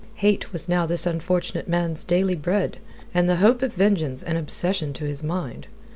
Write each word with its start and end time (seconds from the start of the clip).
Hate 0.15 0.51
was 0.51 0.67
now 0.67 0.87
this 0.87 1.05
unfortunate 1.05 1.67
man's 1.67 2.03
daily 2.03 2.33
bread, 2.33 2.79
and 3.13 3.29
the 3.29 3.35
hope 3.35 3.61
of 3.61 3.75
vengeance 3.75 4.23
an 4.23 4.35
obsession 4.35 4.93
to 4.93 5.05
his 5.05 5.21
mind. 5.21 5.67